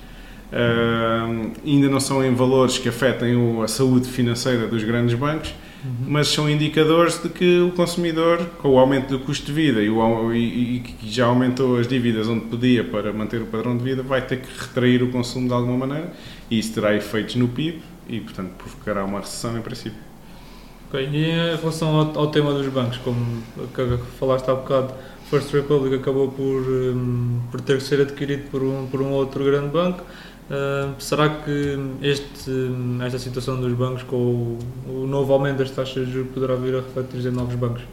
Uh, 0.53 1.51
ainda 1.65 1.89
não 1.89 1.99
são 1.99 2.23
em 2.23 2.33
valores 2.33 2.77
que 2.77 2.87
afetem 2.87 3.35
a 3.61 3.67
saúde 3.67 4.07
financeira 4.07 4.67
dos 4.67 4.85
grandes 4.85 5.13
bancos, 5.13 5.53
uhum. 5.83 6.05
mas 6.07 6.29
são 6.29 6.49
indicadores 6.49 7.21
de 7.21 7.27
que 7.27 7.59
o 7.59 7.71
consumidor, 7.71 8.37
com 8.59 8.69
o 8.69 8.79
aumento 8.79 9.09
do 9.09 9.19
custo 9.19 9.47
de 9.47 9.51
vida 9.51 9.81
e, 9.81 9.89
o, 9.89 10.33
e, 10.33 10.77
e 10.77 10.79
que 10.79 11.09
já 11.09 11.25
aumentou 11.25 11.77
as 11.77 11.89
dívidas 11.89 12.29
onde 12.29 12.45
podia 12.45 12.81
para 12.81 13.11
manter 13.11 13.41
o 13.41 13.45
padrão 13.45 13.75
de 13.75 13.83
vida, 13.83 14.01
vai 14.01 14.25
ter 14.25 14.39
que 14.39 14.47
retrair 14.57 15.03
o 15.03 15.11
consumo 15.11 15.45
de 15.45 15.53
alguma 15.53 15.85
maneira 15.85 16.13
e 16.49 16.57
isso 16.57 16.73
terá 16.73 16.95
efeitos 16.95 17.35
no 17.35 17.49
PIB 17.49 17.81
e, 18.07 18.21
portanto, 18.21 18.51
provocará 18.57 19.03
uma 19.03 19.19
recessão 19.19 19.57
em 19.57 19.61
princípio. 19.61 20.10
E 20.99 21.25
em 21.25 21.55
relação 21.55 21.95
ao, 21.95 22.19
ao, 22.19 22.27
tema 22.27 22.53
dos 22.53 22.67
bancos, 22.67 22.97
como 22.97 23.41
falaste 24.19 24.49
há 24.49 24.55
bocado, 24.55 24.93
First 25.29 25.53
Republic 25.53 25.95
acabou 25.95 26.29
por, 26.29 26.43
um, 26.43 27.39
por 27.49 27.61
ter 27.61 27.77
que 27.77 27.83
ser 27.83 28.01
adquirido 28.01 28.49
por 28.51 28.61
um, 28.61 28.87
por 28.87 29.01
um 29.01 29.11
outro 29.11 29.43
grande 29.45 29.69
banco. 29.69 30.03
Uh, 30.49 30.93
será 30.99 31.29
que 31.29 31.79
este, 32.01 32.51
esta 33.05 33.17
situação 33.17 33.61
dos 33.61 33.71
bancos, 33.71 34.03
com 34.03 34.17
o, 34.17 34.59
o, 34.85 35.07
novo 35.07 35.31
aumento 35.31 35.59
das 35.59 35.71
taxas 35.71 36.05
de 36.07 36.11
juros, 36.11 36.33
poderá 36.33 36.55
vir 36.55 36.75
a 36.75 36.79
refletir 36.79 37.25
em 37.25 37.31
novos 37.31 37.55
bancos? 37.55 37.83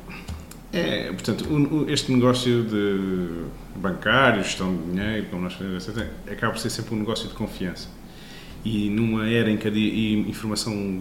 É, 0.73 1.13
portanto, 1.13 1.87
este 1.89 2.13
negócio 2.13 2.65
de 2.65 3.45
bancário, 3.77 4.43
gestão 4.43 4.77
de 4.77 4.91
dinheiro, 4.91 5.27
como 5.31 5.43
nós 5.43 5.55
fazemos, 5.55 5.89
acaba 6.29 6.53
por 6.53 6.59
ser 6.59 6.71
sempre 6.71 6.97
um 6.97 6.99
negócio 6.99 7.29
de 7.29 7.35
confiança. 7.35 7.89
E 8.65 8.91
numa 8.91 9.29
era 9.29 9.49
em 9.49 9.57
que 9.57 9.69
a 9.69 9.71
informação 10.29 11.01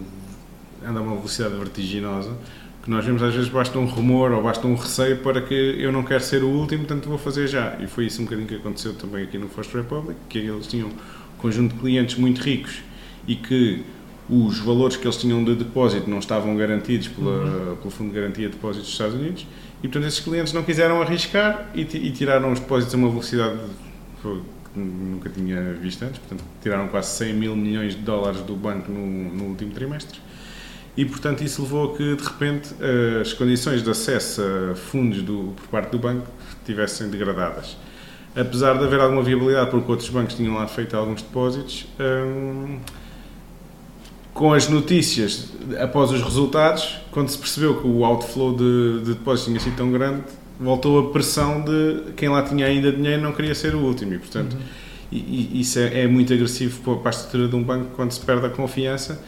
anda 0.86 1.00
a 1.00 1.02
uma 1.02 1.16
velocidade 1.16 1.54
vertiginosa, 1.56 2.36
que 2.82 2.90
nós 2.90 3.04
vemos 3.04 3.22
às 3.22 3.34
vezes 3.34 3.50
basta 3.50 3.78
um 3.78 3.84
rumor 3.84 4.32
ou 4.32 4.42
basta 4.42 4.66
um 4.66 4.74
receio 4.74 5.18
para 5.18 5.42
que 5.42 5.54
eu 5.54 5.92
não 5.92 6.02
quero 6.02 6.22
ser 6.22 6.42
o 6.42 6.48
último, 6.48 6.84
portanto 6.84 7.08
vou 7.08 7.18
fazer 7.18 7.46
já. 7.46 7.76
E 7.80 7.86
foi 7.86 8.06
isso 8.06 8.20
um 8.20 8.24
bocadinho 8.24 8.48
que 8.48 8.54
aconteceu 8.54 8.94
também 8.94 9.24
aqui 9.24 9.36
no 9.36 9.48
First 9.48 9.74
Republic, 9.74 10.18
que 10.28 10.38
eles 10.38 10.66
tinham 10.66 10.88
um 10.88 10.92
conjunto 11.38 11.74
de 11.74 11.80
clientes 11.80 12.16
muito 12.16 12.40
ricos 12.40 12.82
e 13.26 13.36
que 13.36 13.84
os 14.28 14.58
valores 14.58 14.96
que 14.96 15.06
eles 15.06 15.16
tinham 15.16 15.42
de 15.42 15.54
depósito 15.54 16.08
não 16.08 16.18
estavam 16.18 16.56
garantidos 16.56 17.08
pela, 17.08 17.30
uhum. 17.30 17.76
pelo 17.76 17.90
Fundo 17.90 18.10
de 18.10 18.20
Garantia 18.20 18.48
de 18.48 18.54
Depósitos 18.54 18.86
dos 18.86 18.92
Estados 18.92 19.14
Unidos 19.14 19.46
e 19.82 19.88
portanto 19.88 20.06
esses 20.06 20.20
clientes 20.20 20.52
não 20.52 20.62
quiseram 20.62 21.00
arriscar 21.00 21.70
e, 21.74 21.80
e 21.80 22.10
tiraram 22.10 22.52
os 22.52 22.60
depósitos 22.60 22.94
a 22.94 22.98
uma 22.98 23.08
velocidade 23.08 23.58
que 24.22 24.78
nunca 24.78 25.30
tinha 25.30 25.72
visto 25.74 26.02
antes, 26.02 26.18
portanto 26.18 26.44
tiraram 26.62 26.88
quase 26.88 27.10
100 27.16 27.34
mil 27.34 27.56
milhões 27.56 27.94
de 27.94 28.02
dólares 28.02 28.40
do 28.42 28.54
banco 28.54 28.90
no, 28.92 29.34
no 29.34 29.44
último 29.44 29.72
trimestre 29.72 30.20
e, 30.96 31.04
portanto, 31.04 31.42
isso 31.42 31.62
levou 31.62 31.92
a 31.92 31.96
que, 31.96 32.16
de 32.16 32.24
repente, 32.24 32.74
as 33.20 33.32
condições 33.32 33.82
de 33.82 33.90
acesso 33.90 34.42
a 34.72 34.74
fundos 34.74 35.22
do, 35.22 35.54
por 35.56 35.68
parte 35.68 35.90
do 35.90 35.98
banco 35.98 36.26
tivessem 36.64 37.08
degradadas. 37.08 37.76
Apesar 38.34 38.76
de 38.78 38.84
haver 38.84 39.00
alguma 39.00 39.22
viabilidade, 39.22 39.70
porque 39.70 39.90
outros 39.90 40.08
bancos 40.10 40.34
tinham 40.34 40.54
lá 40.54 40.66
feito 40.66 40.96
alguns 40.96 41.22
depósitos, 41.22 41.86
hum, 41.98 42.78
com 44.34 44.52
as 44.52 44.68
notícias 44.68 45.52
após 45.80 46.12
os 46.12 46.22
resultados, 46.22 46.98
quando 47.10 47.28
se 47.28 47.38
percebeu 47.38 47.80
que 47.80 47.86
o 47.86 48.04
outflow 48.04 48.54
de, 48.54 49.00
de 49.00 49.14
depósitos 49.14 49.46
tinha 49.46 49.60
sido 49.60 49.76
tão 49.76 49.90
grande, 49.90 50.22
voltou 50.60 50.98
a 51.00 51.10
pressão 51.10 51.60
de 51.60 52.12
quem 52.16 52.28
lá 52.28 52.42
tinha 52.42 52.66
ainda 52.66 52.92
dinheiro 52.92 53.22
não 53.22 53.32
queria 53.32 53.54
ser 53.54 53.74
o 53.74 53.80
último. 53.80 54.14
E, 54.14 54.18
portanto, 54.18 54.54
uhum. 54.54 55.18
isso 55.54 55.78
é, 55.78 56.02
é, 56.02 56.06
muito 56.06 56.32
agressivo 56.32 56.96
para 56.96 57.08
a 57.08 57.10
estrutura 57.10 57.48
de 57.48 57.56
um 57.56 57.62
banco 57.62 57.90
quando 57.96 58.12
se 58.12 58.20
perde 58.20 58.46
a 58.46 58.50
confiança 58.50 59.20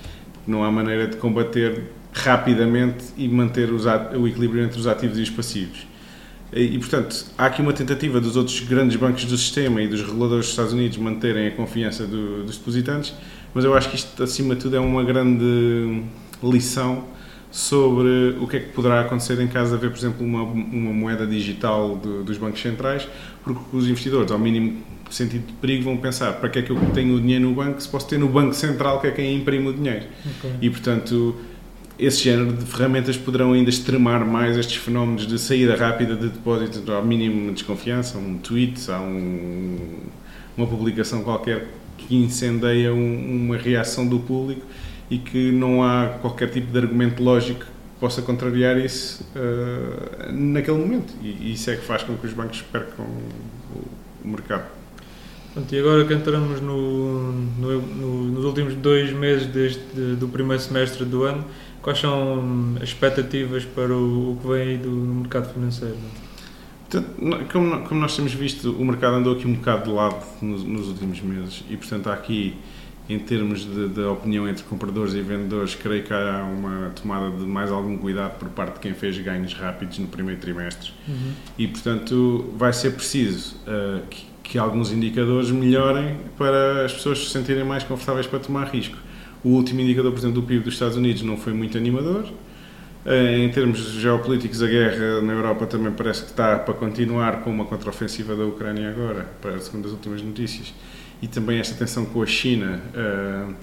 não 0.50 0.64
há 0.64 0.71
maneira 0.71 1.07
de 1.07 1.16
combater 1.16 1.85
rapidamente 2.12 3.04
e 3.16 3.28
manter 3.28 3.73
os, 3.73 3.85
o 3.87 4.26
equilíbrio 4.26 4.64
entre 4.64 4.78
os 4.78 4.87
ativos 4.87 5.19
e 5.19 5.23
os 5.23 5.30
passivos. 5.30 5.87
E, 6.52 6.76
portanto, 6.78 7.26
há 7.38 7.47
aqui 7.47 7.62
uma 7.62 7.73
tentativa 7.73 8.21
dos 8.21 8.37
outros 8.37 8.59
grandes 8.61 8.97
bancos 8.97 9.25
do 9.25 9.38
sistema 9.38 9.80
e 9.80 9.87
dos 9.87 10.02
reguladores 10.02 10.47
dos 10.47 10.50
Estados 10.50 10.73
Unidos 10.73 10.99
manterem 10.99 11.47
a 11.47 11.50
confiança 11.52 12.04
do, 12.04 12.42
dos 12.42 12.59
depositantes, 12.59 13.14
mas 13.54 13.64
eu 13.64 13.73
acho 13.73 13.88
que 13.88 13.97
isto, 13.97 14.21
acima 14.21 14.57
de 14.57 14.62
tudo, 14.62 14.75
é 14.75 14.80
uma 14.80 15.04
grande 15.04 16.02
lição 16.42 17.04
sobre 17.50 18.37
o 18.40 18.47
que 18.47 18.57
é 18.57 18.61
que 18.61 18.69
poderá 18.69 19.00
acontecer 19.00 19.40
em 19.40 19.49
caso 19.49 19.71
de 19.71 19.76
haver, 19.76 19.90
por 19.90 19.99
exemplo, 19.99 20.25
uma, 20.25 20.42
uma 20.42 20.92
moeda 20.92 21.26
digital 21.26 21.97
de, 21.97 22.23
dos 22.23 22.38
bancos 22.38 22.61
centrais, 22.61 23.09
porque 23.42 23.76
os 23.76 23.87
investidores, 23.87 24.30
ao 24.30 24.38
mínimo 24.38 24.78
sentido 25.11 25.47
de 25.47 25.52
perigo, 25.54 25.85
vão 25.85 25.97
pensar 25.97 26.35
para 26.35 26.49
que 26.49 26.61
é 26.61 26.62
que 26.62 26.71
eu 26.71 26.78
tenho 26.95 27.16
o 27.16 27.21
dinheiro 27.21 27.49
no 27.49 27.54
banco 27.54 27.80
se 27.80 27.88
posso 27.88 28.07
ter 28.07 28.19
no 28.19 28.28
Banco 28.28 28.54
Central, 28.54 29.00
que 29.00 29.09
é 29.09 29.11
quem 29.11 29.37
imprime 29.37 29.69
o 29.69 29.73
dinheiro. 29.73 30.07
Okay. 30.38 30.52
E, 30.62 30.71
portanto, 30.71 31.35
esse 31.99 32.23
género 32.23 32.52
de 32.52 32.64
ferramentas 32.64 33.16
poderão 33.16 33.52
ainda 33.52 33.69
extremar 33.69 34.25
mais 34.25 34.57
estes 34.57 34.76
fenómenos 34.76 35.26
de 35.26 35.38
saída 35.38 35.75
rápida 35.75 36.14
de 36.14 36.28
depósitos 36.28 36.88
ao 36.88 37.04
mínimo 37.04 37.49
de 37.49 37.54
desconfiança, 37.54 38.16
um 38.16 38.38
tweet, 38.38 38.90
há 38.90 39.00
um, 39.00 39.76
uma 40.57 40.66
publicação 40.66 41.23
qualquer 41.25 41.66
que 41.99 42.14
incendeia 42.14 42.95
um, 42.95 43.45
uma 43.45 43.57
reação 43.57 44.07
do 44.07 44.21
público 44.21 44.62
e 45.11 45.19
que 45.19 45.50
não 45.50 45.83
há 45.83 46.19
qualquer 46.21 46.50
tipo 46.50 46.71
de 46.71 46.79
argumento 46.79 47.23
lógico 47.23 47.61
que 47.61 47.67
possa 47.99 48.23
contrariar 48.23 48.79
isso 48.79 49.25
uh, 49.35 50.33
naquele 50.33 50.79
momento. 50.79 51.12
E 51.21 51.52
isso 51.52 51.71
é 51.71 51.76
que 51.76 51.85
faz 51.85 52.02
com 52.02 52.17
que 52.17 52.26
os 52.26 52.33
bancos 52.33 52.62
percam 52.62 53.05
o, 53.05 54.25
o 54.25 54.29
mercado. 54.29 54.64
Pronto, 55.52 55.75
e 55.75 55.79
agora 55.81 56.05
que 56.05 56.14
entramos 56.14 56.61
no, 56.61 57.33
no, 57.33 57.83
no, 57.83 58.25
nos 58.26 58.45
últimos 58.45 58.75
dois 58.76 59.12
meses 59.12 59.47
deste, 59.49 59.83
do 60.19 60.29
primeiro 60.29 60.62
semestre 60.62 61.05
do 61.05 61.25
ano, 61.25 61.45
quais 61.83 61.99
são 61.99 62.76
as 62.76 62.85
expectativas 62.85 63.64
para 63.64 63.93
o, 63.93 64.33
o 64.33 64.37
que 64.40 64.47
vem 64.47 64.62
aí 64.62 64.76
do 64.79 64.90
mercado 64.90 65.52
financeiro? 65.52 65.97
Portanto, 66.88 67.49
como, 67.52 67.81
como 67.81 68.00
nós 68.00 68.14
temos 68.17 68.33
visto, 68.33 68.73
o 68.73 68.85
mercado 68.85 69.17
andou 69.17 69.35
aqui 69.35 69.47
um 69.47 69.55
bocado 69.55 69.85
de 69.85 69.90
lado 69.90 70.25
nos, 70.40 70.62
nos 70.62 70.88
últimos 70.88 71.21
meses 71.21 71.64
e, 71.69 71.76
portanto, 71.76 72.09
há 72.09 72.14
aqui, 72.14 72.57
em 73.12 73.19
termos 73.19 73.64
de, 73.64 73.88
de, 73.88 74.00
opinião 74.02 74.49
entre 74.49 74.64
compradores 74.64 75.14
e 75.14 75.21
vendedores, 75.21 75.75
creio 75.75 76.02
que 76.05 76.12
há 76.12 76.45
uma 76.45 76.90
tomada 76.90 77.31
de 77.31 77.45
mais 77.45 77.71
algum 77.71 77.97
cuidado 77.99 78.38
por 78.38 78.49
parte 78.50 78.75
de 78.75 78.81
quem 78.81 78.95
fez 78.95 79.19
ganhos 79.19 79.52
rápidos 79.55 79.99
no 79.99 80.07
primeiro 80.07 80.40
trimestre. 80.40 80.93
Uhum. 81.09 81.33
E, 81.59 81.67
portanto, 81.67 82.52
vai 82.57 82.73
ser 82.73 82.93
preciso 82.93 83.57
uh, 83.67 84.07
que 84.09 84.31
que 84.50 84.59
alguns 84.59 84.90
indicadores 84.90 85.49
melhorem 85.52 86.17
para 86.37 86.85
as 86.85 86.93
pessoas 86.93 87.21
se 87.21 87.31
sentirem 87.31 87.62
mais 87.62 87.85
confortáveis 87.85 88.26
para 88.26 88.40
tomar 88.40 88.64
risco. 88.64 88.97
O 89.45 89.50
último 89.50 89.81
indicador, 89.81 90.11
por 90.11 90.19
exemplo, 90.19 90.40
do 90.40 90.47
PIB 90.47 90.64
dos 90.64 90.75
Estados 90.75 90.97
Unidos 90.97 91.23
não 91.23 91.37
foi 91.37 91.52
muito 91.52 91.79
animador. 91.79 92.25
Eh, 93.07 93.38
em 93.38 93.49
termos 93.49 93.79
geopolíticos, 93.79 94.61
a 94.61 94.67
guerra 94.67 95.23
na 95.23 95.33
Europa 95.33 95.67
também 95.67 95.93
parece 95.93 96.25
que 96.25 96.31
está 96.31 96.59
para 96.59 96.75
continuar 96.75 97.43
com 97.43 97.50
uma 97.50 97.64
contraofensiva 97.64 98.35
da 98.35 98.45
Ucrânia 98.45 98.90
agora, 98.90 99.29
para 99.40 99.57
segundo 99.61 99.87
as 99.87 99.93
últimas 99.93 100.21
notícias. 100.21 100.75
E 101.23 101.29
também 101.29 101.59
esta 101.59 101.75
tensão 101.75 102.05
com 102.05 102.23
a 102.23 102.27
China 102.27 102.81
uh, 102.95 103.55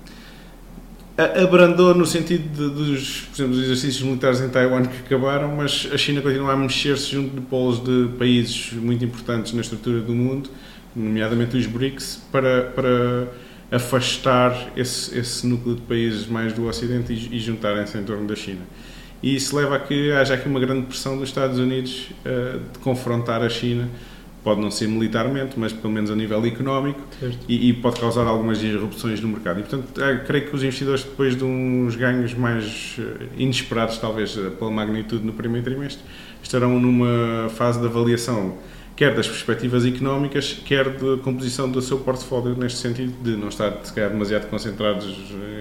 abrandou 1.44 1.96
no 1.96 2.06
sentido 2.06 2.48
de, 2.50 2.70
dos, 2.76 3.22
por 3.22 3.36
exemplo, 3.36 3.56
dos 3.56 3.64
exercícios 3.64 4.04
militares 4.04 4.42
em 4.42 4.50
Taiwan 4.50 4.84
que 4.84 4.98
acabaram, 5.14 5.56
mas 5.56 5.90
a 5.92 5.98
China 5.98 6.22
continua 6.22 6.54
a 6.54 6.56
mexer-se 6.56 7.12
junto 7.12 7.34
de 7.36 7.42
polos 7.42 7.84
de 7.84 8.10
países 8.20 8.74
muito 8.74 9.04
importantes 9.04 9.54
na 9.54 9.62
estrutura 9.62 10.02
do 10.02 10.14
mundo 10.14 10.50
nomeadamente 10.98 11.56
os 11.56 11.68
BRICS, 11.68 12.24
para, 12.32 12.64
para 12.64 13.28
afastar 13.72 14.72
esse, 14.76 15.18
esse 15.18 15.46
núcleo 15.46 15.76
de 15.76 15.82
países 15.82 16.28
mais 16.28 16.54
do 16.54 16.68
Ocidente 16.68 17.14
e, 17.14 17.36
e 17.36 17.40
juntarem-se 17.40 17.98
em 17.98 18.04
torno 18.04 18.28
da 18.28 18.36
China. 18.36 18.62
E 19.22 19.36
isso 19.36 19.56
leva 19.56 19.76
a 19.76 19.80
que 19.80 20.12
haja 20.12 20.34
aqui 20.34 20.48
uma 20.48 20.60
grande 20.60 20.88
pressão 20.88 21.18
dos 21.18 21.30
Estados 21.30 21.60
Unidos 21.60 22.10
uh, 22.26 22.60
de 22.72 22.80
confrontar 22.80 23.42
a 23.42 23.50
China, 23.50 23.90
pode 24.48 24.62
não 24.62 24.72
ser 24.72 24.88
militarmente, 24.88 25.60
mas 25.60 25.74
pelo 25.74 25.92
menos 25.92 26.10
a 26.10 26.16
nível 26.16 26.46
económico, 26.46 27.02
e, 27.50 27.68
e, 27.68 27.74
pode 27.74 28.00
causar 28.00 28.26
algumas 28.26 28.58
disrupções 28.60 29.20
no 29.20 29.28
mercado. 29.28 29.60
E, 29.60 29.64
portanto, 29.64 29.98
uh, 29.98 30.26
creio 30.26 30.48
que 30.48 30.56
os 30.56 30.64
investidores, 30.64 31.04
depois 31.04 31.36
de 31.36 31.44
uns 31.44 31.98
ganhos 31.98 32.34
mais 32.34 32.96
uh, 32.98 33.26
inesperados, 33.38 33.98
talvez 33.98 34.40
pela 34.58 34.72
magnitude 34.72 35.26
no 35.26 35.34
primeiro 35.34 35.66
trimestre, 35.66 36.02
estarão 36.42 36.80
numa 36.80 37.50
fase 37.50 37.82
de 37.82 37.88
avaliação 37.88 38.58
quer 38.96 39.14
das 39.14 39.28
perspectivas 39.28 39.86
económicas, 39.86 40.54
quer 40.66 40.92
da 40.92 41.22
composição 41.22 41.70
do 41.70 41.82
seu 41.82 42.00
portfólio, 42.00 42.56
neste 42.56 42.80
sentido 42.80 43.14
de 43.22 43.36
não 43.36 43.50
estar, 43.50 43.72
se 43.84 43.92
calhar, 43.92 44.10
demasiado 44.10 44.50
concentrados 44.50 45.14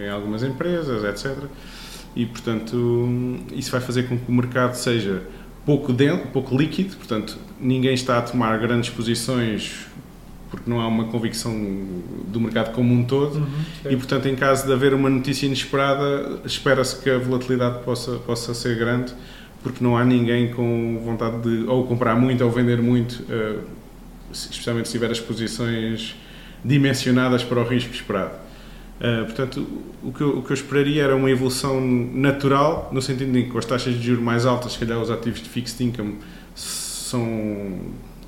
em 0.04 0.08
algumas 0.08 0.44
empresas, 0.44 1.02
etc. 1.02 1.36
E, 2.14 2.24
portanto, 2.24 3.10
isso 3.52 3.72
vai 3.72 3.80
fazer 3.80 4.04
com 4.04 4.16
que 4.16 4.30
o 4.30 4.32
mercado 4.32 4.74
seja 4.74 5.24
pouco 5.66 5.92
denso, 5.92 6.28
pouco 6.32 6.56
líquido, 6.56 6.96
portanto, 6.96 7.36
ninguém 7.60 7.92
está 7.92 8.18
a 8.18 8.22
tomar 8.22 8.56
grandes 8.58 8.88
posições 8.88 9.86
porque 10.48 10.70
não 10.70 10.80
há 10.80 10.86
uma 10.86 11.06
convicção 11.06 11.52
do 12.28 12.40
mercado 12.40 12.72
como 12.72 12.94
um 12.94 13.02
todo 13.04 13.38
uhum, 13.38 13.90
e, 13.90 13.96
portanto, 13.96 14.26
em 14.26 14.36
caso 14.36 14.64
de 14.64 14.72
haver 14.72 14.94
uma 14.94 15.10
notícia 15.10 15.44
inesperada, 15.44 16.40
espera-se 16.44 17.02
que 17.02 17.10
a 17.10 17.18
volatilidade 17.18 17.82
possa, 17.82 18.12
possa 18.18 18.54
ser 18.54 18.78
grande 18.78 19.12
porque 19.60 19.82
não 19.82 19.96
há 19.96 20.04
ninguém 20.04 20.52
com 20.52 21.02
vontade 21.04 21.40
de 21.42 21.66
ou 21.66 21.84
comprar 21.84 22.14
muito 22.14 22.44
ou 22.44 22.50
vender 22.50 22.80
muito, 22.80 23.24
uh, 23.24 23.64
especialmente 24.32 24.86
se 24.86 24.92
tiver 24.92 25.10
as 25.10 25.18
posições 25.18 26.14
dimensionadas 26.64 27.42
para 27.42 27.58
o 27.58 27.64
risco 27.64 27.92
esperado. 27.92 28.45
Uh, 28.96 29.26
portanto, 29.26 29.66
o 30.02 30.10
que, 30.10 30.22
eu, 30.22 30.38
o 30.38 30.42
que 30.42 30.50
eu 30.50 30.54
esperaria 30.54 31.04
era 31.04 31.14
uma 31.14 31.30
evolução 31.30 31.78
natural, 31.80 32.88
no 32.92 33.02
sentido 33.02 33.30
de 33.30 33.42
que 33.44 33.50
com 33.50 33.58
as 33.58 33.66
taxas 33.66 33.94
de 33.94 34.02
juros 34.02 34.22
mais 34.22 34.46
altas, 34.46 34.72
se 34.72 34.78
calhar 34.78 34.98
os 34.98 35.10
ativos 35.10 35.42
de 35.42 35.48
fixed 35.48 35.84
income 35.84 36.16
são 36.54 37.78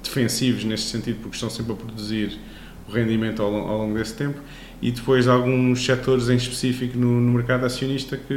defensivos 0.02 0.64
neste 0.64 0.90
sentido, 0.90 1.20
porque 1.22 1.36
estão 1.36 1.48
sempre 1.48 1.72
a 1.72 1.74
produzir 1.74 2.38
o 2.86 2.92
rendimento 2.92 3.42
ao, 3.42 3.54
ao 3.54 3.78
longo 3.78 3.94
desse 3.96 4.14
tempo, 4.14 4.40
e 4.80 4.90
depois 4.90 5.26
alguns 5.26 5.84
setores 5.84 6.28
em 6.28 6.36
específico 6.36 6.96
no, 6.96 7.20
no 7.20 7.32
mercado 7.32 7.64
acionista 7.64 8.16
que, 8.16 8.34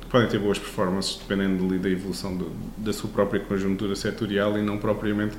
que, 0.00 0.06
podem 0.06 0.28
ter 0.28 0.38
boas 0.38 0.58
performances, 0.58 1.16
dependendo 1.16 1.78
da 1.78 1.90
evolução 1.90 2.36
do, 2.36 2.50
da 2.78 2.92
sua 2.92 3.08
própria 3.10 3.40
conjuntura 3.40 3.94
setorial 3.94 4.58
e 4.58 4.62
não 4.62 4.78
propriamente 4.78 5.36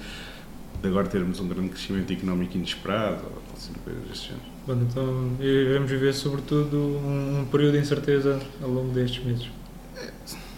de 0.82 0.88
agora 0.88 1.08
termos 1.08 1.40
um 1.40 1.48
grande 1.48 1.70
crescimento 1.70 2.12
económico 2.12 2.58
inesperado 2.58 3.24
ou 3.24 3.42
assim, 3.56 3.74
coisas 3.84 4.04
desse 4.04 4.26
género. 4.28 4.46
Bom, 4.66 4.74
então 4.74 5.38
vamos 5.74 5.90
viver 5.90 6.14
sobretudo 6.14 6.78
um, 6.78 7.42
um 7.42 7.46
período 7.46 7.74
de 7.74 7.80
incerteza 7.80 8.40
ao 8.62 8.70
longo 8.70 8.94
destes 8.94 9.24
meses. 9.24 9.48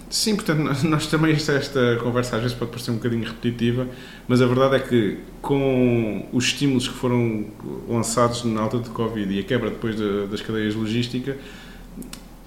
Sim, 0.09 0.35
portanto, 0.35 0.59
nós, 0.87 1.05
também, 1.05 1.33
esta 1.33 1.97
conversa 2.01 2.35
às 2.35 2.41
vezes 2.41 2.57
pode 2.57 2.71
parecer 2.71 2.89
um 2.89 2.95
bocadinho 2.95 3.23
repetitiva, 3.23 3.87
mas 4.27 4.41
a 4.41 4.47
verdade 4.47 4.75
é 4.75 4.79
que 4.79 5.19
com 5.41 6.27
os 6.33 6.45
estímulos 6.45 6.87
que 6.87 6.95
foram 6.95 7.45
lançados 7.87 8.43
na 8.43 8.61
alta 8.61 8.79
de 8.79 8.89
Covid 8.89 9.31
e 9.31 9.39
a 9.39 9.43
quebra 9.43 9.69
depois 9.69 9.95
de, 9.95 10.25
das 10.25 10.41
cadeias 10.41 10.73
de 10.73 10.79
logística, 10.79 11.37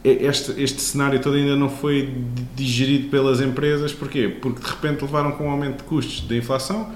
este, 0.04 0.60
este 0.60 0.80
cenário 0.80 1.20
todo 1.20 1.36
ainda 1.36 1.54
não 1.54 1.70
foi 1.70 2.12
digerido 2.56 3.08
pelas 3.08 3.40
empresas. 3.40 3.92
Porquê? 3.92 4.28
Porque 4.28 4.60
de 4.60 4.68
repente 4.68 5.02
levaram 5.02 5.30
com 5.32 5.46
um 5.46 5.50
aumento 5.50 5.78
de 5.78 5.84
custos 5.84 6.26
da 6.26 6.36
inflação, 6.36 6.92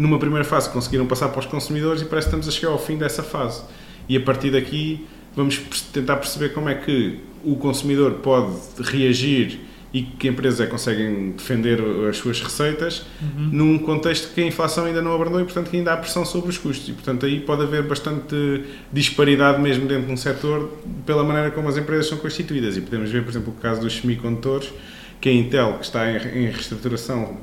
numa 0.00 0.18
primeira 0.18 0.44
fase 0.44 0.70
conseguiram 0.70 1.06
passar 1.06 1.28
para 1.28 1.40
os 1.40 1.46
consumidores 1.46 2.00
e 2.00 2.06
parece 2.06 2.26
que 2.26 2.36
estamos 2.36 2.48
a 2.48 2.50
chegar 2.50 2.72
ao 2.72 2.78
fim 2.78 2.96
dessa 2.96 3.22
fase. 3.22 3.62
E 4.08 4.16
a 4.16 4.20
partir 4.20 4.50
daqui 4.50 5.06
vamos 5.36 5.58
tentar 5.92 6.16
perceber 6.16 6.50
como 6.54 6.68
é 6.70 6.74
que 6.74 7.18
o 7.44 7.54
consumidor 7.56 8.14
pode 8.14 8.56
reagir 8.80 9.60
e 9.92 10.02
que 10.02 10.28
empresas 10.28 10.60
é 10.60 10.64
que 10.64 10.70
conseguem 10.70 11.32
defender 11.32 11.80
as 12.08 12.16
suas 12.16 12.40
receitas 12.40 13.04
uhum. 13.20 13.50
num 13.52 13.78
contexto 13.78 14.32
que 14.32 14.40
a 14.40 14.46
inflação 14.46 14.84
ainda 14.84 15.02
não 15.02 15.12
abrandou 15.12 15.40
e, 15.40 15.44
portanto, 15.44 15.68
que 15.68 15.76
ainda 15.76 15.92
há 15.92 15.96
pressão 15.96 16.24
sobre 16.24 16.48
os 16.48 16.56
custos. 16.56 16.88
E, 16.88 16.92
portanto, 16.92 17.26
aí 17.26 17.40
pode 17.40 17.62
haver 17.62 17.82
bastante 17.82 18.64
disparidade 18.92 19.60
mesmo 19.60 19.86
dentro 19.86 20.06
de 20.06 20.12
um 20.12 20.16
setor 20.16 20.78
pela 21.04 21.24
maneira 21.24 21.50
como 21.50 21.68
as 21.68 21.76
empresas 21.76 22.06
são 22.06 22.18
constituídas. 22.18 22.76
E 22.76 22.80
podemos 22.80 23.10
ver, 23.10 23.22
por 23.24 23.30
exemplo, 23.30 23.52
o 23.56 23.60
caso 23.60 23.80
dos 23.80 23.96
semicondutores, 23.96 24.72
que 25.20 25.28
a 25.28 25.32
Intel, 25.32 25.74
que 25.74 25.84
está 25.84 26.08
em, 26.08 26.16
em 26.16 26.46
reestruturação, 26.46 27.36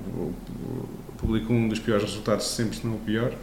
publicou 1.27 1.55
um 1.55 1.67
dos 1.67 1.79
piores 1.79 2.03
resultados 2.03 2.48
sempre, 2.48 2.77
se 2.77 2.88
não 2.88 2.96
o 2.96 3.00
pior, 3.00 3.34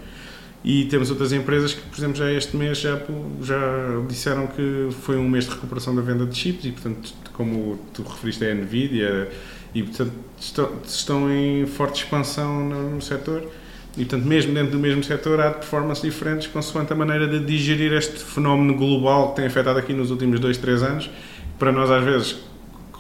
E 0.65 0.87
temos 0.87 1.11
outras 1.11 1.31
empresas 1.31 1.75
que, 1.75 1.83
por 1.83 1.99
exemplo, 1.99 2.17
já 2.17 2.33
este 2.33 2.57
mês 2.57 2.79
já, 2.81 2.99
já 3.43 4.01
disseram 4.09 4.47
que 4.47 4.89
foi 5.03 5.19
um 5.19 5.29
mês 5.29 5.45
de 5.45 5.51
recuperação 5.51 5.95
da 5.95 6.01
venda 6.01 6.25
de 6.25 6.35
chips 6.35 6.65
e, 6.65 6.73
portanto, 6.73 7.13
como 7.35 7.79
tu 7.93 8.03
referiste, 8.03 8.43
é 8.47 8.53
a 8.53 8.55
Nvidia 8.55 9.31
e, 9.75 9.83
portanto, 9.83 10.13
estão, 10.41 10.73
estão 10.83 11.31
em 11.31 11.67
forte 11.67 12.03
expansão 12.03 12.67
no, 12.67 12.91
no 12.95 13.03
setor. 13.03 13.43
E, 13.93 14.07
portanto, 14.07 14.25
mesmo 14.25 14.55
dentro 14.55 14.73
do 14.73 14.79
mesmo 14.79 15.05
setor, 15.05 15.39
há 15.39 15.51
performances 15.51 16.03
diferentes 16.03 16.47
consoante 16.47 16.95
a 16.95 16.97
maneira 16.97 17.29
de 17.29 17.45
digerir 17.45 17.93
este 17.93 18.17
fenómeno 18.17 18.75
global 18.75 19.31
que 19.31 19.37
tem 19.37 19.47
afetado 19.47 19.79
aqui 19.79 19.93
nos 19.93 20.11
últimos 20.11 20.41
dois, 20.41 20.57
três 20.57 20.83
anos. 20.83 21.11
Para 21.59 21.73
nós, 21.73 21.91
às 21.91 22.03
vezes, 22.03 22.37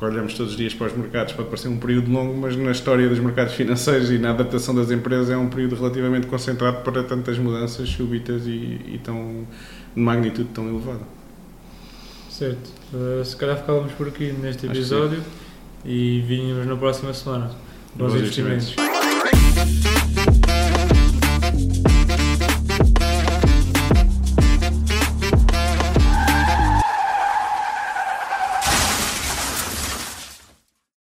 olhamos 0.02 0.34
todos 0.34 0.52
os 0.52 0.58
dias 0.58 0.74
para 0.74 0.88
os 0.88 0.96
mercados, 0.96 1.32
pode 1.32 1.48
parecer 1.48 1.68
um 1.68 1.76
período 1.76 2.10
longo, 2.10 2.36
mas 2.36 2.56
na 2.56 2.70
história 2.70 3.08
dos 3.08 3.18
mercados 3.18 3.54
financeiros 3.54 4.10
e 4.10 4.18
na 4.18 4.30
adaptação 4.30 4.74
das 4.74 4.90
empresas 4.90 5.30
é 5.30 5.36
um 5.36 5.48
período 5.48 5.76
relativamente 5.76 6.26
concentrado 6.26 6.82
para 6.82 7.02
tantas 7.02 7.38
mudanças 7.38 7.88
súbitas 7.88 8.46
e, 8.46 8.80
e 8.86 9.00
tão, 9.02 9.46
de 9.94 10.00
magnitude 10.00 10.48
tão 10.54 10.68
elevada. 10.68 11.02
Certo. 12.28 12.70
Uh, 12.92 13.24
se 13.24 13.36
calhar 13.36 13.56
ficávamos 13.56 13.92
por 13.92 14.08
aqui 14.08 14.32
neste 14.32 14.66
episódio 14.66 15.22
e 15.84 16.20
vínhamos 16.26 16.66
na 16.66 16.76
próxima 16.76 17.14
semana. 17.14 17.50
Bons, 17.94 18.12
Bons 18.12 18.20
investimentos. 18.20 18.64
investimentos. 18.64 18.93